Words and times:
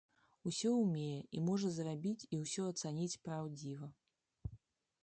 Усё 0.51 0.71
умее 0.83 1.19
і 1.39 1.43
можа 1.49 1.69
зрабіць 1.77 2.25
і 2.25 2.35
ўсё 2.45 2.61
ацаніць 2.71 3.19
праўдзіва. 3.29 3.87